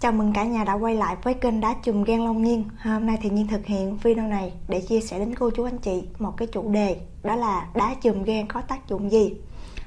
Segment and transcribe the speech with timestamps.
[0.00, 2.64] Chào mừng cả nhà đã quay lại với kênh Đá Chùm Gan Long Nhiên.
[2.82, 5.78] Hôm nay thì Nhiên thực hiện video này để chia sẻ đến cô chú anh
[5.78, 9.34] chị một cái chủ đề Đó là đá chùm gan có tác dụng gì.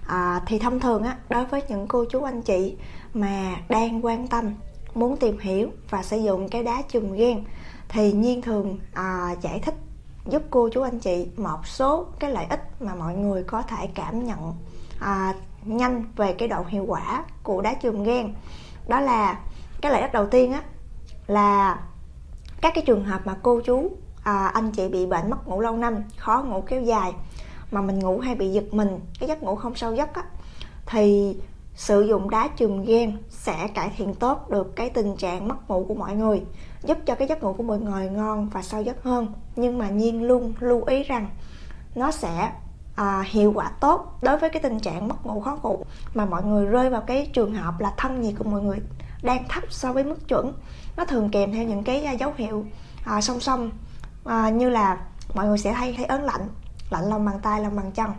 [0.08, 2.76] À, Thì thông thường á, đối với những cô chú anh chị
[3.14, 4.54] mà đang quan tâm
[4.96, 7.44] Muốn tìm hiểu và sử dụng cái đá chùm gan
[7.90, 9.76] Thì Nhiên thường à, giải thích
[10.26, 13.88] giúp cô chú anh chị một số cái lợi ích mà mọi người có thể
[13.96, 14.54] cảm nhận
[15.00, 15.34] à,
[15.66, 18.34] nhanh về cái độ hiệu quả của đá chùm gan
[18.88, 19.40] Đó là
[19.82, 20.62] cái lợi ích đầu tiên á
[21.28, 21.80] là
[22.62, 23.92] các cái trường hợp mà cô chú
[24.24, 27.14] à, anh chị bị bệnh mất ngủ lâu năm khó ngủ kéo dài
[27.72, 30.24] mà mình ngủ hay bị giật mình cái giấc ngủ không sâu giấc á
[30.86, 31.36] thì
[31.76, 35.86] sử dụng đá chùm gan sẽ cải thiện tốt được cái tình trạng mất ngủ
[35.88, 36.42] của mọi người
[36.84, 39.34] giúp cho cái giấc ngủ của mọi người ngon và sâu giấc hơn.
[39.56, 41.30] Nhưng mà nhiên luôn lưu ý rằng
[41.96, 42.52] nó sẽ
[42.96, 46.44] à, hiệu quả tốt đối với cái tình trạng mất ngủ khó ngủ mà mọi
[46.44, 48.78] người rơi vào cái trường hợp là thân nhiệt của mọi người
[49.22, 50.54] đang thấp so với mức chuẩn.
[50.98, 52.66] Nó thường kèm theo những cái à, dấu hiệu
[53.04, 53.72] à, song song
[54.26, 54.98] à, như là
[55.34, 56.48] mọi người sẽ hay thấy ớn lạnh
[56.90, 58.12] lạnh lòng bàn tay lòng bàn chân.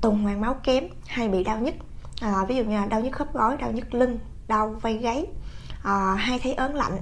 [0.00, 1.74] Tuần hoàn máu kém hay bị đau nhức
[2.20, 4.18] à, ví dụ như là đau nhức khớp gối đau nhức lưng
[4.48, 5.26] đau vai gáy
[5.82, 6.98] à, hay thấy ớn lạnh.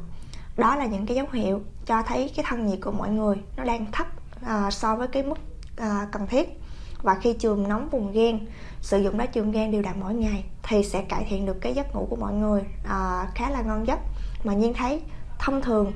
[0.57, 3.65] Đó là những cái dấu hiệu cho thấy cái thân nhiệt của mọi người nó
[3.65, 4.07] đang thấp
[4.43, 5.39] à, so với cái mức
[5.77, 6.61] à, cần thiết
[7.03, 8.47] và khi chườm nóng vùng gan
[8.81, 11.75] sử dụng đá chườm gan đều đặn mỗi ngày thì sẽ cải thiện được cái
[11.75, 12.63] giấc ngủ của mọi người.
[12.89, 13.99] À, khá là ngon giấc.
[14.45, 15.03] Mà nhiên thấy
[15.39, 15.93] thông thường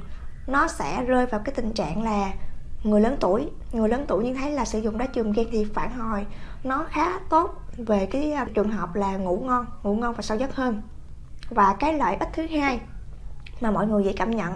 [0.47, 2.33] nó sẽ rơi vào cái tình trạng là
[2.85, 5.65] người lớn tuổi người lớn tuổi nhiên thấy là sử dụng đá chườm gan thì
[5.65, 6.27] phản hồi
[6.65, 10.39] nó khá tốt về cái à, trường hợp là ngủ ngon ngủ ngon và sâu
[10.39, 10.83] giấc hơn.
[11.51, 12.81] Và cái lợi ích thứ hai
[13.61, 14.53] mà mọi người dễ cảm nhận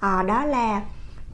[0.00, 0.82] à, đó là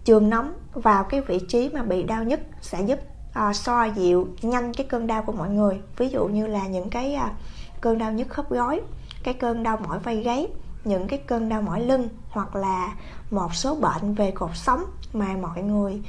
[0.05, 2.99] trường nóng vào cái vị trí mà bị đau nhất sẽ giúp
[3.37, 5.81] à, xoa dịu nhanh cái cơn đau của mọi người.
[5.97, 7.33] Ví dụ như là những cái à,
[7.81, 8.81] cơn đau nhức khớp gối
[9.23, 10.47] cái cơn đau mỏi vai gáy
[10.85, 12.95] những cái cơn đau mỏi lưng hoặc là
[13.31, 16.03] một số bệnh về cột sống mà mọi người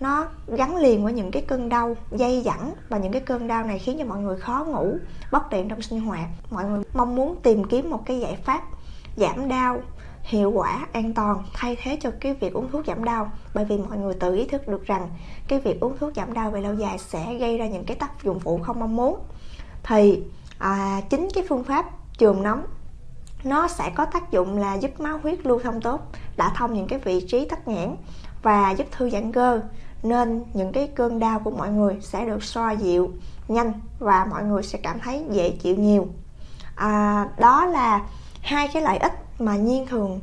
[0.00, 3.64] nó gắn liền với những cái cơn đau dây dẳng và những cái cơn đau
[3.64, 4.96] này khiến cho mọi người khó ngủ
[5.32, 6.28] bất tiện trong sinh hoạt.
[6.50, 8.62] Mọi người mong muốn tìm kiếm một cái giải pháp
[9.16, 9.80] giảm đau
[10.28, 13.30] hiệu quả an toàn thay thế cho cái việc uống thuốc giảm đau.
[13.54, 15.08] Bởi vì mọi người tự ý thức được rằng
[15.48, 18.24] cái việc uống thuốc giảm đau về lâu dài sẽ gây ra những cái tác
[18.24, 19.18] dụng phụ không mong muốn.
[19.82, 20.22] Thì
[20.58, 21.86] à, chính cái phương pháp
[22.18, 22.62] trường nóng
[23.44, 26.00] nó sẽ có tác dụng là giúp máu huyết lưu thông tốt
[26.36, 27.96] đã thông những cái vị trí tắc nghẽn
[28.42, 29.60] và giúp thư giãn cơ.
[30.02, 33.10] Nên những cái cơn đau của mọi người sẽ được xoa dịu
[33.48, 36.08] nhanh và mọi người sẽ cảm thấy dễ chịu nhiều.
[36.74, 38.00] À, đó là
[38.42, 40.20] hai cái lợi ích mà nhiên thường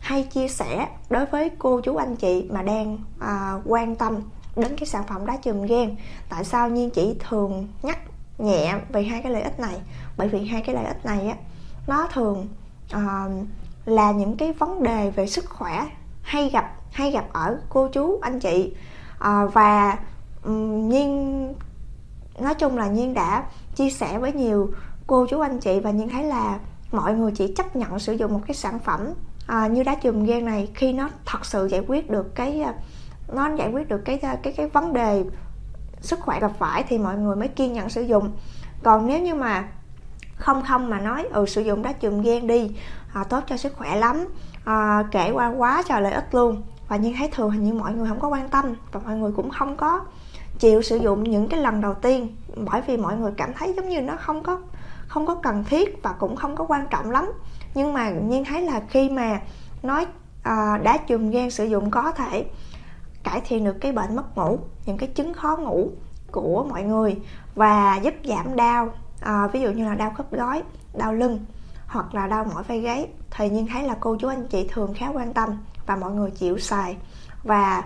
[0.00, 4.20] hay chia sẻ đối với cô chú anh chị mà đang à, quan tâm
[4.56, 5.96] đến cái sản phẩm đá chùm gan.
[6.28, 7.98] Tại sao nhiên chỉ thường nhắc
[8.38, 9.76] nhẹ về hai cái lợi ích này?
[10.16, 11.36] Bởi vì hai cái lợi ích này á
[11.86, 12.48] nó thường
[12.90, 13.26] à,
[13.84, 15.86] là những cái vấn đề về sức khỏe
[16.22, 18.74] hay gặp hay gặp ở cô chú anh chị.
[19.18, 19.98] À, và
[20.44, 21.54] um, nhiên
[22.38, 23.44] nói chung là nhiên đã
[23.74, 24.70] chia sẻ với nhiều
[25.06, 26.58] cô chú anh chị và nhiên thấy là
[26.96, 29.00] mọi người chỉ chấp nhận sử dụng một cái sản phẩm
[29.46, 32.74] à, như đá chùm gan này khi nó thật sự giải quyết được cái à,
[33.34, 35.24] nó giải quyết được cái à, cái cái vấn đề
[36.00, 38.32] sức khỏe gặp phải thì mọi người mới kiên nhẫn sử dụng.
[38.82, 39.68] Còn nếu như mà
[40.36, 42.76] không không mà nói ừ sử dụng đá chùm gan đi
[43.14, 44.26] à, tốt cho sức khỏe lắm
[44.64, 46.62] à, kể qua quá trời lợi ích luôn.
[46.88, 49.32] Và nhưng thấy thường hình như mọi người không có quan tâm và mọi người
[49.36, 50.00] cũng không có
[50.58, 53.88] chịu sử dụng những cái lần đầu tiên bởi vì mọi người cảm thấy giống
[53.88, 54.58] như nó không có
[55.08, 57.32] không có cần thiết và cũng không có quan trọng lắm.
[57.74, 59.40] Nhưng mà nhiên thấy là khi mà
[59.82, 60.06] nói
[60.42, 62.46] à, đá chùm gan sử dụng có thể
[63.24, 65.90] cải thiện được cái bệnh mất ngủ những cái chứng khó ngủ
[66.30, 67.16] của mọi người
[67.54, 68.90] và giúp giảm đau
[69.20, 70.62] à, ví dụ như là đau khớp gối
[70.94, 71.44] đau lưng
[71.86, 73.08] hoặc là đau mỏi vai gáy.
[73.30, 75.50] Thì nhiên thấy là cô chú anh chị thường khá quan tâm
[75.86, 76.96] và mọi người chịu xài
[77.44, 77.82] và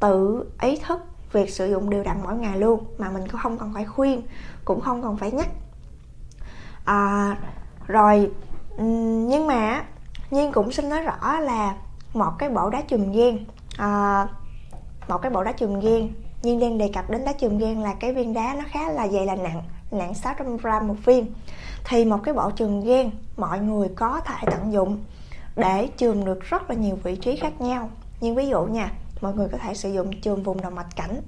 [0.00, 1.00] tự ý thức
[1.32, 4.22] việc sử dụng đều đặn mỗi ngày luôn mà mình cũng không cần phải khuyên
[4.64, 5.48] cũng không cần phải nhắc
[6.84, 7.36] à,
[7.86, 8.30] rồi
[8.76, 8.84] ừ,
[9.28, 9.84] nhưng mà
[10.30, 11.74] nhiên cũng xin nói rõ là
[12.14, 13.44] một cái bộ đá chùm ghen
[13.78, 14.26] à,
[15.08, 16.12] một cái bộ đá chùm ghen
[16.42, 19.08] nhiên đang đề cập đến đá chùm ghen là cái viên đá nó khá là
[19.08, 21.26] dày là nặng nặng 600 gram một viên.
[21.84, 25.04] Thì một cái bộ chùm ghen mọi người có thể tận dụng
[25.56, 27.90] để chườm được rất là nhiều vị trí khác nhau.
[28.20, 31.20] Nhưng ví dụ nha mọi người có thể sử dụng chườm vùng đầu mạch cảnh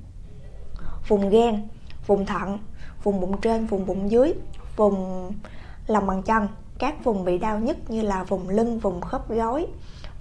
[1.09, 1.69] vùng gan
[2.07, 2.59] vùng thận
[3.03, 4.35] vùng bụng trên vùng bụng dưới
[4.77, 5.33] vùng
[5.87, 6.49] lòng bàn chân.
[6.79, 9.67] Các vùng bị đau nhất như là vùng lưng vùng khớp gối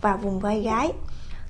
[0.02, 0.94] và vùng vai gáy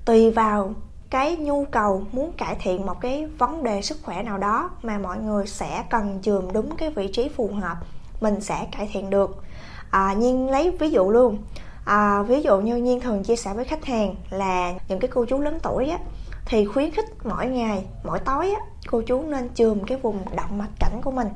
[0.06, 0.74] tùy vào
[1.10, 4.98] cái nhu cầu muốn cải thiện một cái vấn đề sức khỏe nào đó mà
[4.98, 7.78] mọi người sẽ cần chườm đúng cái vị trí phù hợp
[8.22, 9.44] mình sẽ cải thiện được.
[9.90, 11.38] À, nhiên lấy ví dụ luôn.
[11.86, 15.26] À, ví dụ như nhiên thường chia sẻ với khách hàng là những cái cô
[15.26, 15.98] chú lớn tuổi á
[16.46, 20.58] thì khuyến khích mỗi ngày mỗi tối á cô chú nên chườm cái vùng động
[20.58, 21.28] mạch cảnh của mình.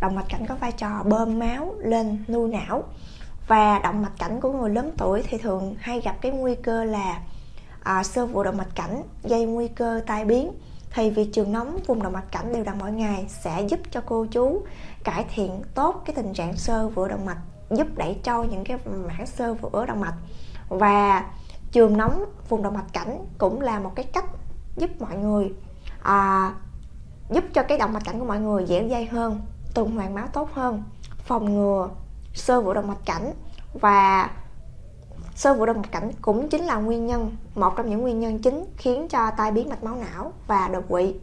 [0.00, 2.84] Động mạch cảnh có vai trò bơm máu lên nuôi não.
[3.46, 6.84] Và động mạch cảnh của người lớn tuổi thì thường hay gặp cái nguy cơ
[6.84, 7.20] là
[7.82, 10.52] à, sơ vữa động mạch cảnh gây nguy cơ tai biến.
[10.94, 14.02] Thì việc trường nóng vùng động mạch cảnh đều đặn mỗi ngày sẽ giúp cho
[14.06, 14.62] cô chú
[15.04, 17.38] cải thiện tốt cái tình trạng sơ vữa động mạch
[17.70, 20.14] giúp đẩy trôi những cái mảng sơ vữa động mạch.
[20.68, 21.24] Và
[21.72, 24.24] trường nóng vùng động mạch cảnh cũng là một cái cách
[24.76, 25.52] giúp mọi người
[26.02, 26.54] à,
[27.30, 29.40] giúp cho cái động mạch cảnh của mọi người dẻo dai hơn
[29.74, 30.82] tuần hoàn máu tốt hơn
[31.24, 31.88] phòng ngừa
[32.34, 33.32] sơ vữa động mạch cảnh.
[33.74, 34.30] Và
[35.34, 38.38] sơ vữa động mạch cảnh cũng chính là nguyên nhân một trong những nguyên nhân
[38.38, 41.14] chính khiến cho tai biến mạch máu não và đột quỵ.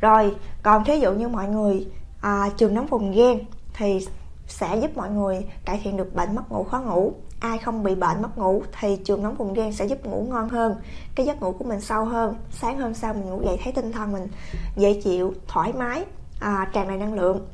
[0.00, 1.88] Rồi còn thí dụ như mọi người
[2.20, 3.38] à, trường nóng vùng gan
[3.74, 4.06] thì
[4.46, 7.94] sẽ giúp mọi người cải thiện được bệnh mất ngủ khó ngủ ai không bị
[7.94, 10.76] bệnh mất ngủ thì trường nóng vùng gan sẽ giúp ngủ ngon hơn
[11.14, 12.36] cái giấc ngủ của mình sâu hơn.
[12.50, 14.28] Sáng hôm sau mình ngủ dậy thấy tinh thần mình
[14.76, 16.04] dễ chịu thoải mái
[16.40, 17.46] à, tràn đầy năng lượng.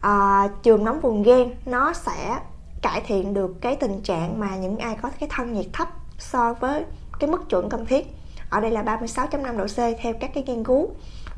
[0.00, 2.38] À, trường nóng vùng gan nó sẽ
[2.82, 5.88] cải thiện được cái tình trạng mà những ai có cái thân nhiệt thấp
[6.18, 6.84] so với
[7.20, 8.06] cái mức chuẩn cần thiết.
[8.50, 10.90] Ở đây là 36.5 độ C theo các cái nghiên cứu.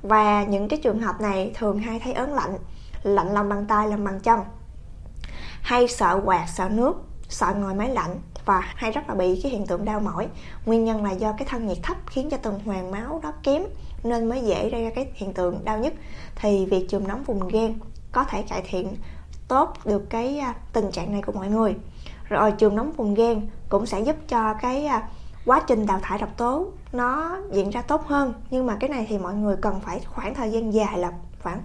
[0.03, 2.57] Và những cái trường hợp này thường hay thấy ớn lạnh
[3.03, 4.41] lạnh lòng bàn tay lòng bàn chân
[5.63, 6.95] hay sợ quạt sợ nước
[7.29, 10.29] sợ ngồi máy lạnh và hay rất là bị cái hiện tượng đau mỏi.
[10.67, 13.63] Nguyên nhân là do cái thân nhiệt thấp khiến cho tuần hoàn máu đó kém,
[14.03, 15.93] nên mới dễ gây ra cái hiện tượng đau nhất
[16.37, 17.75] thì việc chườm nóng vùng gan
[18.13, 18.97] có thể cải thiện
[19.49, 21.77] tốt được cái à, tình trạng này của mọi người.
[22.29, 25.09] Rồi chườm nóng vùng gan cũng sẽ giúp cho cái à,
[25.47, 28.35] quá trình đào thải độc tố nó diễn ra tốt hơn.
[28.51, 31.13] Nhưng mà cái này thì mọi người cần phải khoảng thời gian dài là
[31.43, 31.61] khoảng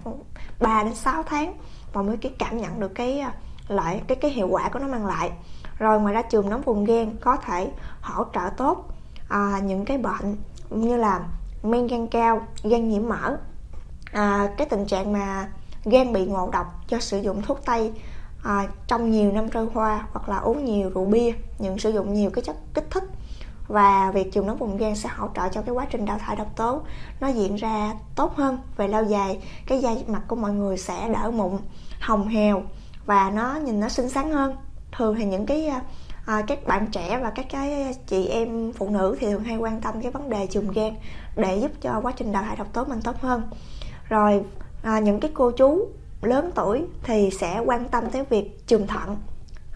[0.60, 1.54] 3 đến 6 tháng
[1.92, 3.34] và mới cái cảm nhận được cái à,
[3.70, 5.30] lại cái cái hiệu quả của nó mang lại.
[5.78, 7.70] Rồi ngoài ra trường nóng vùng gan có thể
[8.00, 8.88] hỗ trợ tốt
[9.28, 10.36] à, những cái bệnh
[10.70, 11.20] như là
[11.62, 13.36] men gan cao gan nhiễm mỡ
[14.12, 15.48] à, cái tình trạng mà
[15.84, 17.92] gan bị ngộ độc do sử dụng thuốc tây
[18.44, 22.14] à, trong nhiều năm trôi qua hoặc là uống nhiều rượu bia những sử dụng
[22.14, 23.04] nhiều cái chất kích thích.
[23.68, 26.36] Và việc chườm nóng vùng gan sẽ hỗ trợ cho cái quá trình đào thải
[26.36, 26.82] độc tố
[27.20, 29.38] nó diễn ra tốt hơn về lâu dài.
[29.66, 31.58] Cái da mặt của mọi người sẽ đỡ mụn
[32.00, 32.62] hồng hèo
[33.10, 34.56] và nó nhìn nó xinh xắn hơn.
[34.92, 35.70] Thường thì những cái
[36.26, 39.80] à, các bạn trẻ và các cái chị em phụ nữ thì thường hay quan
[39.80, 40.94] tâm cái vấn đề chùm gan
[41.36, 43.42] để giúp cho quá trình đào thải độc tố mình tốt hơn.
[44.08, 44.44] Rồi
[44.82, 45.88] à, những cái cô chú
[46.22, 49.16] lớn tuổi thì sẽ quan tâm tới việc chùm thận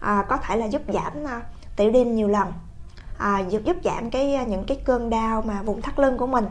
[0.01, 1.41] à, có thể là giúp giảm à,
[1.75, 2.47] tiểu đêm nhiều lần
[3.17, 6.45] à, giúp giúp giảm cái những cái cơn đau mà vùng thắt lưng của mình.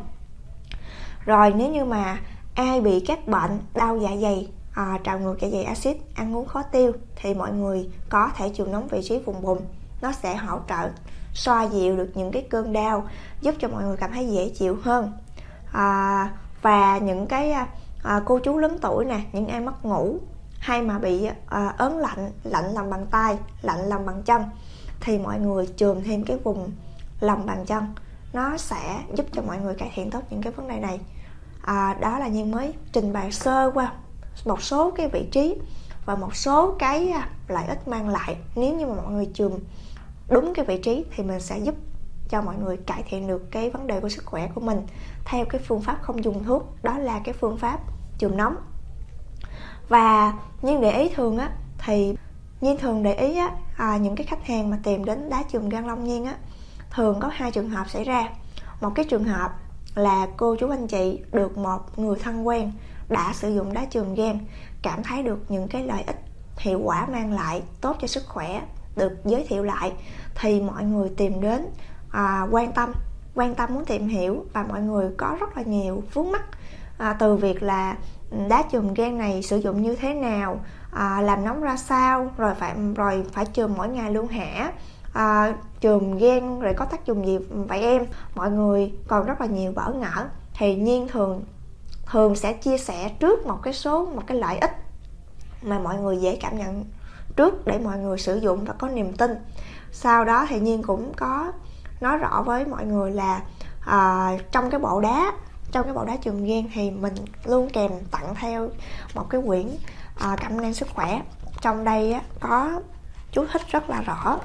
[1.25, 2.19] Rồi nếu như mà
[2.55, 6.47] ai bị các bệnh đau dạ dày à, trào ngược dạ dày axit ăn uống
[6.47, 9.61] khó tiêu thì mọi người có thể chịu nóng vị trí vùng bụng.
[10.03, 10.91] Nó sẽ hỗ trợ
[11.35, 13.09] xoa dịu được những cái cơn đau
[13.41, 15.12] giúp cho mọi người cảm thấy dễ chịu hơn.
[15.73, 16.31] À,
[16.62, 17.50] và những cái
[18.03, 20.19] à, cô chú lớn tuổi nè những ai mất ngủ
[20.59, 24.43] hay mà bị à, ớn lạnh lạnh lòng bàn tay lạnh lòng bàn chân
[25.00, 26.71] thì mọi người chườm thêm cái vùng
[27.21, 27.94] lòng bàn chân.
[28.32, 31.00] Nó sẽ giúp cho mọi người cải thiện tốt những cái vấn đề này.
[31.62, 33.93] À, đó là nhiên mới trình bày sơ qua
[34.45, 35.57] một số cái vị trí
[36.07, 38.37] và một số cái à, lợi ích mang lại.
[38.57, 39.53] Nếu như mà mọi người chườm
[40.29, 41.75] đúng cái vị trí thì mình sẽ giúp
[42.29, 44.87] cho mọi người cải thiện được cái vấn đề của sức khỏe của mình
[45.25, 46.83] theo cái phương pháp không dùng thuốc.
[46.83, 47.81] Đó là cái phương pháp
[48.19, 48.57] chườm nóng
[49.88, 52.14] và nhưng để ý thường á thì
[52.61, 55.69] nhiên thường để ý á à, những cái khách hàng mà tìm đến đá chườm
[55.69, 56.35] gan long nhiên á
[56.91, 58.29] thường có hai trường hợp xảy ra.
[58.81, 59.53] Một cái trường hợp
[59.95, 62.73] là cô chú anh chị được một người thân quen
[63.08, 64.38] đã sử dụng đá trường gan
[64.82, 66.20] cảm thấy được những cái lợi ích
[66.56, 68.62] hiệu quả mang lại tốt cho sức khỏe
[68.96, 69.92] được giới thiệu lại
[70.34, 71.66] thì mọi người tìm đến
[72.11, 72.92] à, quan tâm.
[73.34, 76.42] Quan tâm muốn tìm hiểu và mọi người có rất là nhiều vướng mắt
[76.99, 77.96] à, từ việc là
[78.30, 80.61] ừ, đá chườm gan này sử dụng như thế nào
[80.92, 84.73] à, làm nóng ra sao rồi phải rồi phải chườm mỗi ngày luôn hả?
[85.12, 88.06] À, chườm gan rồi có tác dụng gì vậy em?
[88.34, 90.28] Mọi người còn rất là nhiều bỡ ngỡ.
[90.54, 91.42] Thì nhiên thường
[92.14, 94.71] thường sẽ chia sẻ trước một cái số một cái lợi ích
[95.62, 96.85] mà mọi người dễ cảm nhận
[97.37, 99.30] trước để mọi người sử dụng và có niềm tin.
[99.92, 101.52] Sau đó thì nhiên cũng có
[102.00, 103.42] nói rõ với mọi người là
[103.80, 105.33] à, trong cái bộ đá
[105.73, 108.68] trong cái bộ đá trường gan thì mình luôn kèm tặng theo
[109.14, 109.68] một cái quyển
[110.18, 111.23] à, cảm năng sức khỏe.
[111.61, 112.80] Trong đây á, có
[113.33, 114.38] chú thích rất là rõ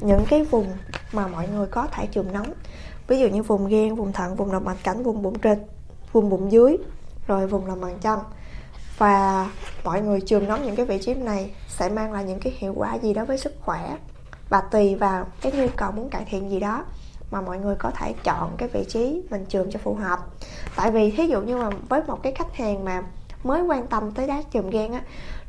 [0.00, 0.72] những cái vùng
[1.12, 2.52] mà mọi người có thể chườm nóng
[3.06, 5.58] ví dụ như vùng gan vùng thận vùng động mạch cảnh vùng bụng trên
[6.12, 6.76] vùng bụng dưới
[7.28, 8.18] rồi vùng lòng bàn chân.
[8.98, 9.50] Và
[9.84, 12.74] mọi người trường nóng những cái vị trí này sẽ mang lại những cái hiệu
[12.76, 13.96] quả gì đó với sức khỏe
[14.48, 16.84] và tùy vào cái nhu cầu muốn cải thiện gì đó
[17.30, 20.18] mà mọi người có thể chọn cái vị trí mình trường cho phù hợp.
[20.76, 23.02] Tại vì thí dụ như mà với một cái khách hàng mà
[23.44, 25.00] mới quan tâm tới đá chùm gan á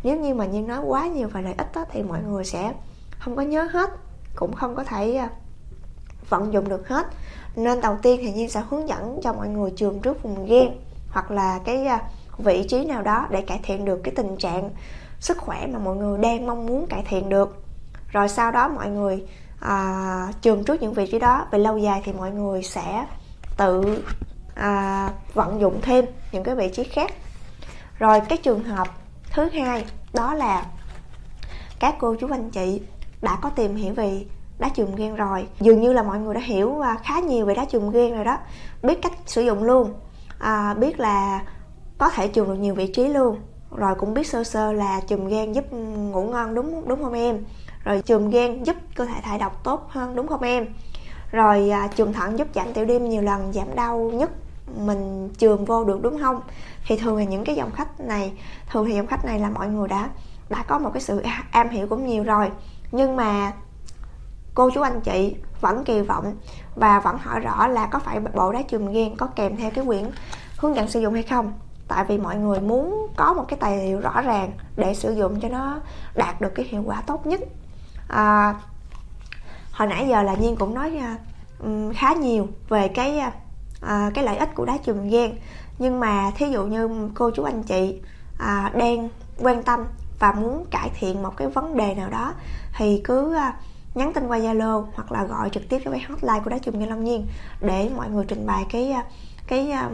[0.03, 2.73] nếu như mà như nói quá nhiều về lợi ích á, thì mọi người sẽ
[3.19, 3.89] không có nhớ hết
[4.35, 5.29] cũng không có thể à,
[6.29, 7.07] vận dụng được hết.
[7.55, 10.67] Nên đầu tiên thì nhiên sẽ hướng dẫn cho mọi người trường trước vùng gan
[11.11, 12.01] hoặc là cái à,
[12.37, 14.69] vị trí nào đó để cải thiện được cái tình trạng
[15.19, 17.63] sức khỏe mà mọi người đang mong muốn cải thiện được.
[18.11, 19.23] Rồi sau đó mọi người
[19.59, 23.05] à, trường trước những vị trí đó về lâu dài thì mọi người sẽ
[23.57, 24.03] tự
[24.55, 27.13] à, vận dụng thêm những cái vị trí khác.
[27.99, 28.87] Rồi cái trường hợp
[29.31, 30.65] thứ hai đó là
[31.79, 32.81] các cô chú anh chị
[33.21, 34.25] đã có tìm hiểu về
[34.59, 35.47] đá chùm ghen rồi.
[35.59, 38.25] Dường như là mọi người đã hiểu à, khá nhiều về đá chùm ghen rồi
[38.25, 38.37] đó.
[38.83, 39.93] Biết cách sử dụng luôn
[40.39, 41.41] à, biết là
[41.97, 43.37] có thể chùm được nhiều vị trí luôn.
[43.75, 45.73] Rồi cũng biết sơ sơ là chùm gan giúp
[46.11, 47.37] ngủ ngon đúng đúng không em?
[47.83, 50.65] Rồi chùm gan giúp cơ thể thải độc tốt hơn đúng không em?
[51.31, 54.31] Rồi à, chùm thận giúp giảm tiểu đêm nhiều lần giảm đau nhất
[54.77, 56.41] mình chườm vô được đúng không?
[56.87, 58.33] Thì thường là những cái dòng khách này
[58.71, 60.09] thường thì dòng khách này là mọi người đã
[60.49, 62.51] đã có một cái sự am hiểu cũng nhiều rồi.
[62.91, 63.53] Nhưng mà
[64.53, 66.35] cô chú anh chị vẫn kỳ vọng
[66.75, 69.85] và vẫn hỏi rõ là có phải bộ đá chùm ghen có kèm theo cái
[69.85, 70.03] quyển
[70.57, 71.53] hướng dẫn sử dụng hay không?
[71.87, 75.39] Tại vì mọi người muốn có một cái tài liệu rõ ràng để sử dụng
[75.39, 75.79] cho nó
[76.15, 77.39] đạt được cái hiệu quả tốt nhất.
[78.07, 78.55] À,
[79.71, 81.17] hồi nãy giờ là nhiên cũng nói à,
[81.95, 83.21] khá nhiều về cái
[83.85, 85.35] uh, cái lợi ích của đá chùm ghen
[85.79, 88.01] nhưng mà thí dụ như cô chú anh chị
[88.33, 89.85] uh, đang quan tâm
[90.19, 92.33] và muốn cải thiện một cái vấn đề nào đó
[92.77, 93.53] thì cứ uh,
[93.95, 96.79] nhắn tin qua Zalo hoặc là gọi trực tiếp cho cái hotline của đá chùm
[96.79, 97.27] gan Long Nhiên
[97.61, 99.05] để mọi người trình bày cái à,
[99.47, 99.89] cái à,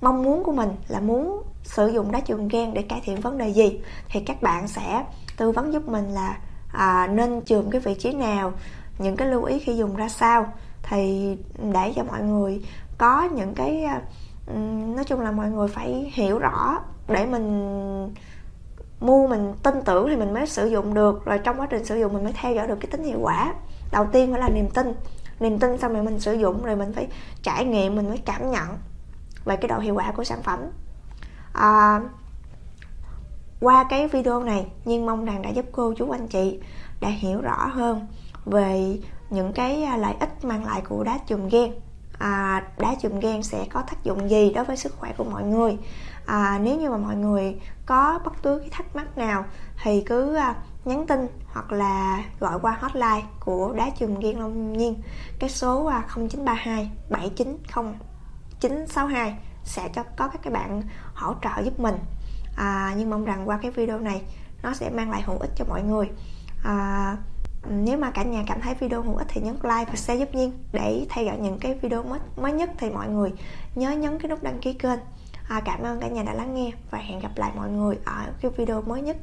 [0.00, 3.38] mong muốn của mình là muốn sử dụng đá chùm gan để cải thiện vấn
[3.38, 3.80] đề gì.
[4.08, 5.04] Thì các bạn sẽ
[5.36, 6.38] tư vấn giúp mình là
[6.72, 8.52] à, nên chườm cái vị trí nào
[8.98, 10.52] những cái lưu ý khi dùng ra sao.
[10.82, 11.36] Thì
[11.72, 12.64] để cho mọi người
[12.98, 14.02] có những cái à,
[14.94, 18.14] nói chung là mọi người phải hiểu rõ để mình
[19.06, 21.24] mua mình tin tưởng thì mình mới sử dụng được.
[21.24, 23.54] Rồi trong quá trình sử dụng mình mới theo dõi được cái tính hiệu quả.
[23.92, 24.94] Đầu tiên phải là niềm tin.
[25.40, 27.08] Niềm tin xong rồi mình sử dụng rồi mình phải
[27.42, 28.68] trải nghiệm mình mới cảm nhận
[29.44, 30.60] về cái độ hiệu quả của sản phẩm.
[31.52, 32.00] À,
[33.60, 36.60] qua cái video này nhưng mong rằng đã giúp cô chú anh chị
[37.00, 38.06] đã hiểu rõ hơn
[38.44, 38.98] về
[39.30, 41.72] những cái à, lợi ích mang lại của đá chùm ghen
[42.24, 45.42] à, đá chùm gan sẽ có tác dụng gì đối với sức khỏe của mọi
[45.42, 45.78] người?
[46.26, 49.44] À, nếu như mà mọi người có bất cứ cái thắc mắc nào
[49.82, 50.54] thì cứ à,
[50.84, 55.02] nhắn tin hoặc là gọi qua hotline của đá chùm gan Long Nhiên.
[55.38, 57.94] Cái số à, 0932 790
[58.60, 60.82] 962 sẽ cho có các cái bạn
[61.14, 61.96] hỗ trợ giúp mình.
[62.56, 64.22] À, nhưng mong rằng qua cái video này
[64.62, 66.10] nó sẽ mang lại hữu ích cho mọi người.
[66.64, 67.16] À,
[67.70, 70.34] nếu mà cả nhà cảm thấy video hữu ích thì nhấn like và share giúp
[70.34, 73.32] nhiên để theo dõi những cái video mới, mới nhất thì mọi người
[73.74, 74.98] nhớ nhấn cái nút đăng ký kênh.
[75.48, 78.32] À, cảm ơn cả nhà đã lắng nghe và hẹn gặp lại mọi người ở
[78.40, 79.16] cái video mới nhất.